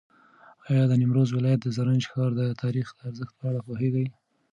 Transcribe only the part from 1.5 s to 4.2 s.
د زرنج ښار د تاریخي ارزښت په اړه پوهېږې؟